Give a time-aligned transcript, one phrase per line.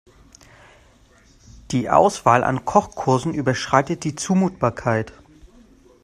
[1.69, 5.13] Die Auswahl an Kochkursen überschreitet die Zumutbarkeit.